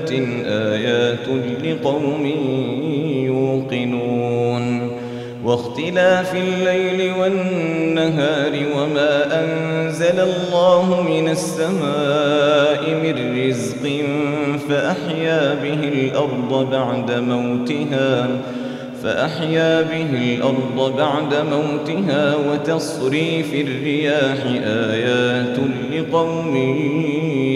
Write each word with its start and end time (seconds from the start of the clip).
دابة 0.00 0.42
آيات 0.46 1.28
لقوم 1.64 2.26
يوقنون 3.26 4.90
واختلاف 5.44 6.34
الليل 6.34 7.12
والنهار 7.20 8.52
وما 8.76 9.40
أنزل 9.40 10.20
الله 10.20 11.02
من 11.08 11.28
السماء 11.28 12.94
من 13.02 13.46
رزق 13.48 14.04
فأحيا 14.68 15.54
به 15.54 15.88
الأرض 15.88 16.70
بعد 16.70 17.10
موتها 17.10 18.28
فأحيا 19.02 19.82
به 19.82 20.34
الأرض 20.36 20.96
بعد 20.98 21.34
موتها 21.34 22.36
وتصريف 22.36 23.54
الرياح 23.54 24.38
آيات 24.64 25.56
لقوم 25.92 26.56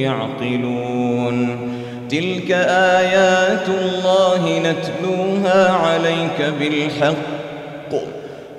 يعقلون 0.01 1.74
تلك 2.15 2.51
آيات 2.51 3.69
الله 3.69 4.59
نتلوها 4.59 5.71
عليك 5.71 6.53
بالحق. 6.61 7.93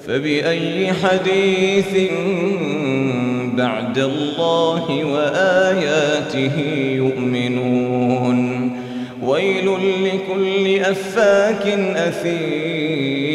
فبأي 0.07 0.93
حديث 0.93 2.11
بعد 3.53 3.97
الله 3.97 5.03
وآياته 5.03 6.59
يؤمنون؟ 6.95 8.71
ويل 9.23 9.69
لكل 10.05 10.79
أفاك 10.79 11.67
أثيم. 11.95 13.34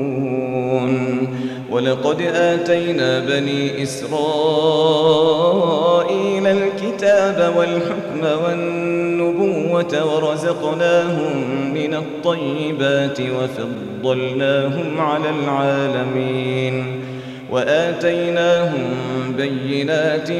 ولقد 1.69 2.21
آتينا 2.21 3.19
بني 3.19 3.83
إسرائيل 3.83 4.11
الكتاب 6.47 7.53
والحكم 7.57 8.43
والنبوة 8.43 10.15
ورزقناهم 10.15 11.33
من 11.73 11.93
الطيبات 11.93 13.21
وفضلناهم 13.21 14.99
على 15.01 15.29
العالمين 15.29 17.01
وآتيناهم 17.51 18.89
بينات 19.37 20.31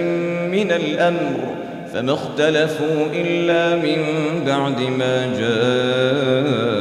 من 0.51 0.71
الأمر 0.71 1.61
فما 1.93 2.13
اختلفوا 2.13 3.05
إلا 3.13 3.75
من 3.75 4.03
بعد 4.45 4.81
ما 4.81 5.25
العلم 5.25 6.80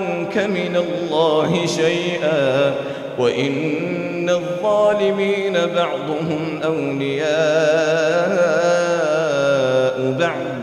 من 0.37 0.75
الله 0.75 1.65
شيئا 1.65 2.73
وإن 3.19 4.29
الظالمين 4.29 5.53
بعضهم 5.53 6.59
أولياء 6.63 7.31
بعض 10.19 10.61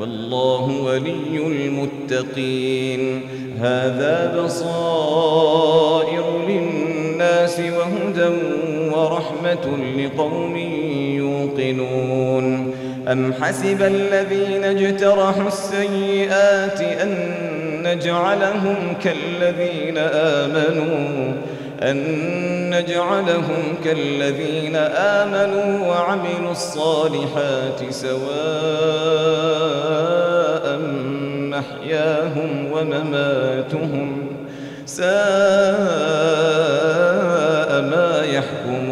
والله 0.00 0.82
ولي 0.84 1.46
المتقين 1.46 3.22
هذا 3.60 4.42
بصائر 4.44 6.24
للناس 6.48 7.60
وهدى 7.60 8.30
ورحمة 8.94 9.76
لقوم 9.98 10.56
يوقنون 11.16 12.74
أم 13.08 13.32
حسب 13.32 13.82
الذين 13.82 14.64
اجترحوا 14.64 15.48
السيئات 15.48 16.80
أن 16.80 17.61
نجعلهم 17.82 18.96
كالذين 19.04 19.98
آمنوا 19.98 21.32
أن 21.82 21.96
نجعلهم 22.70 23.76
كالذين 23.84 24.76
آمنوا 24.96 25.88
وعملوا 25.88 26.50
الصالحات 26.50 27.80
سواء 27.90 28.22
محياهم 31.52 32.72
ومماتهم 32.72 34.26
ساء 34.86 35.02
ما 37.82 38.24
يحكمون. 38.32 38.91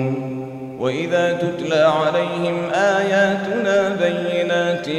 وإذا 1.11 1.33
تتلى 1.33 1.83
عليهم 1.83 2.69
آياتنا 2.73 3.97
بينات 4.01 4.89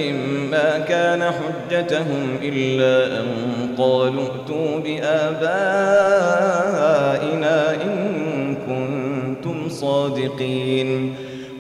ما 0.50 0.79
كان 0.79 1.23
حجتهم 1.23 2.38
إلا 2.43 3.20
أن 3.20 3.26
قالوا 3.79 4.23
ائتوا 4.23 4.79
بآبائنا 4.79 5.44
إن 7.75 8.56
كنتم 8.67 9.69
صادقين. 9.69 11.14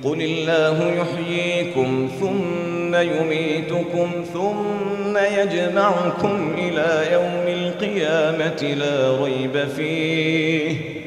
قل 0.04 0.22
الله 0.22 0.92
يحييكم 0.92 2.08
ثم 2.20 2.94
يميتكم 2.94 4.10
ثم 4.32 5.16
يجمعكم 5.16 6.54
إلى 6.58 7.12
يوم 7.12 7.46
القيامة 7.46 8.74
لا 8.74 9.24
ريب 9.24 9.68
فيه. 9.76 11.01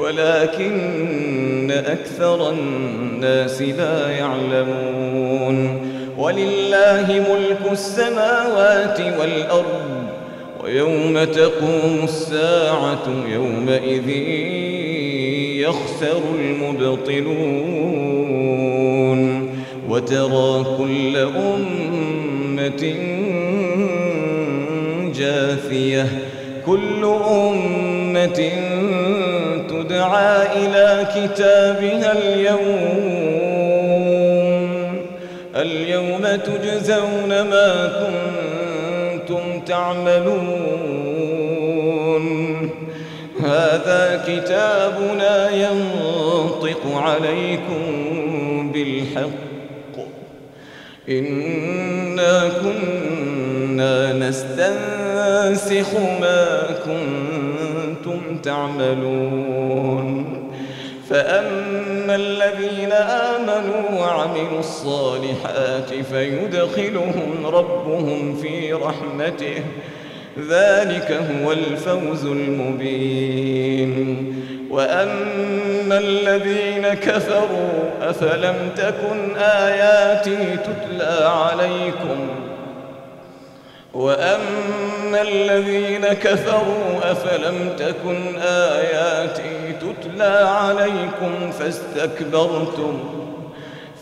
ولكن 0.00 1.70
أكثر 1.70 2.50
الناس 2.50 3.62
لا 3.62 4.10
يعلمون 4.10 5.80
ولله 6.18 7.24
ملك 7.30 7.72
السماوات 7.72 9.00
والأرض 9.20 10.08
ويوم 10.64 11.24
تقوم 11.24 12.00
الساعة 12.04 13.02
يومئذ 13.32 14.08
يخسر 15.60 16.22
المبطلون 16.40 17.88
وترى 19.88 20.64
كل 20.78 21.16
أمة 21.16 22.94
جاثية 25.14 26.06
كل 26.66 27.04
أمة 27.30 28.50
تدعى 29.88 30.46
إلى 30.56 31.06
كتابها 31.14 32.12
اليوم. 32.12 33.78
اليوم 35.56 36.26
تجزون 36.44 37.28
ما 37.28 37.92
كنتم 38.00 39.60
تعملون. 39.60 40.68
هذا 43.40 44.24
كتابنا 44.26 45.50
ينطق 45.50 46.82
عليكم 46.94 47.82
بالحق. 48.72 49.57
إنا 51.08 52.48
كنا 52.62 54.12
نستنسخ 54.12 55.94
ما 56.20 56.66
كنتم 56.84 58.38
تعملون 58.42 60.24
فأما 61.10 62.14
الذين 62.14 62.92
آمنوا 62.92 64.00
وعملوا 64.00 64.58
الصالحات 64.58 65.94
فيدخلهم 66.12 67.46
ربهم 67.46 68.36
في 68.42 68.72
رحمته 68.72 69.62
ذلك 70.48 71.12
هو 71.42 71.52
الفوز 71.52 72.24
المبين 72.24 73.88
وأما 74.70 75.98
الذين 75.98 76.88
كفروا 76.88 77.70
أفلم 78.02 78.70
تكن 78.76 79.36
آياتي 79.36 80.56
تتلى 80.56 81.24
عليكم 81.28 82.28
وأما 83.94 85.22
الذين 85.22 86.06
كفروا 86.06 87.12
أفلم 87.12 87.76
تكن 87.78 88.36
آياتي 88.42 89.72
تتلى 89.80 90.48
عليكم 90.48 91.50
فاستكبرتم 91.58 92.98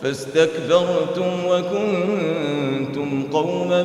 فاستكبرتم 0.02 1.44
وكنتم 1.46 3.22
قوما 3.32 3.82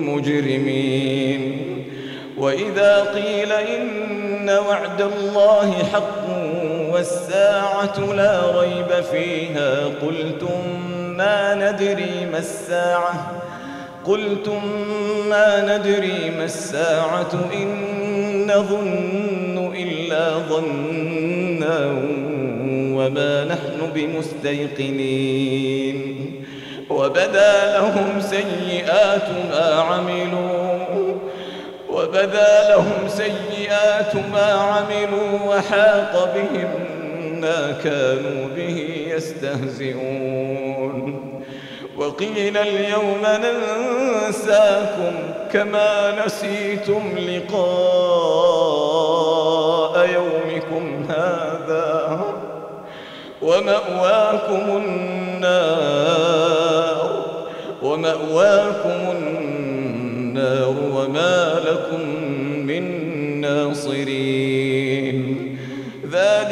مجرمين 0.00 1.64
وإذا 2.44 3.04
قيل 3.14 3.52
إن 3.52 4.50
وعد 4.68 5.00
الله 5.00 5.72
حق 5.92 6.28
والساعة 6.92 7.98
لا 8.16 8.60
ريب 8.60 9.04
فيها 9.12 9.84
قلتم 10.02 10.60
ما 11.16 11.54
ندري 11.54 12.26
ما 12.32 12.38
الساعة؟ 12.38 13.42
قلتم 14.04 14.60
ما 15.28 15.76
ندري 15.76 16.30
ما 16.38 16.44
الساعة؟ 16.44 17.50
إن 17.54 18.46
نظن 18.46 19.72
إلا 19.76 20.38
ظنا 20.38 21.78
وما 22.96 23.44
نحن 23.44 23.90
بمستيقنين. 23.94 25.34
وبدا 26.90 27.78
لهم 27.78 28.20
سيئات 28.20 29.28
ما 29.50 29.74
عملوا 29.74 31.03
وبدا 32.04 32.68
لهم 32.68 33.08
سيئات 33.08 34.16
ما 34.32 34.52
عملوا 34.52 35.38
وحاق 35.46 36.34
بهم 36.34 36.70
ما 37.40 37.72
كانوا 37.84 38.48
به 38.56 39.06
يستهزئون. 39.16 40.54
وقيل 41.96 42.56
اليوم 42.56 43.22
ننساكم 43.24 45.14
كما 45.52 46.24
نسيتم 46.26 47.18
لقاء 47.18 47.54
يومكم 50.08 51.06
هذا. 51.08 52.20
ومأواكم 53.42 54.76
النار. 54.76 55.94
ومأواكم 57.82 59.10
النار 59.10 59.43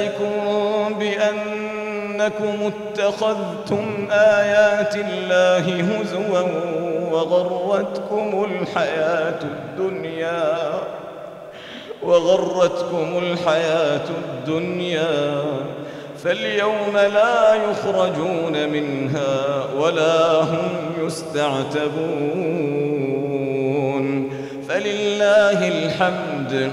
ذلكم 0.03 0.99
بأنكم 0.99 2.73
اتخذتم 2.73 4.09
آيات 4.11 4.95
الله 4.97 5.81
هزوا 5.81 6.43
وغرتكم 7.13 8.47
الحياة 8.51 9.39
الدنيا 9.43 10.59
وغرتكم 12.03 13.19
الحياة 13.19 14.09
الدنيا. 14.25 15.43
فاليوم 16.25 16.97
لا 17.15 17.55
يخرجون 17.55 18.69
منها 18.69 19.65
ولا 19.79 20.43
هم 20.43 20.73
يستعتبون. 21.07 22.43
فلله 24.69 25.69
الحمد 25.69 26.73